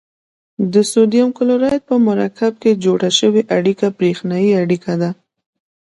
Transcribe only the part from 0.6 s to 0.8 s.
د